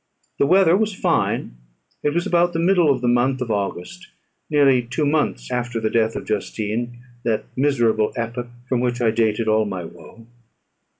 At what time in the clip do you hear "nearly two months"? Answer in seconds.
4.49-5.51